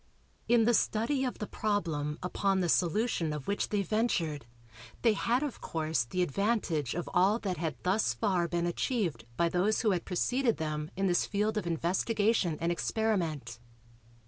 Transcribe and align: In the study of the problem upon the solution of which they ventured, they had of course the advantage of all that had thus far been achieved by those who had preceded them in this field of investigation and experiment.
In 0.47 0.65
the 0.65 0.73
study 0.73 1.23
of 1.25 1.37
the 1.37 1.45
problem 1.45 2.17
upon 2.23 2.59
the 2.59 2.69
solution 2.69 3.31
of 3.31 3.47
which 3.47 3.69
they 3.69 3.83
ventured, 3.83 4.47
they 5.03 5.13
had 5.13 5.43
of 5.43 5.61
course 5.61 6.05
the 6.05 6.23
advantage 6.23 6.95
of 6.95 7.07
all 7.13 7.37
that 7.37 7.57
had 7.57 7.75
thus 7.83 8.11
far 8.15 8.47
been 8.47 8.65
achieved 8.65 9.25
by 9.37 9.47
those 9.47 9.81
who 9.81 9.91
had 9.91 10.03
preceded 10.05 10.57
them 10.57 10.89
in 10.95 11.05
this 11.05 11.27
field 11.27 11.55
of 11.55 11.67
investigation 11.67 12.57
and 12.59 12.71
experiment. 12.71 13.59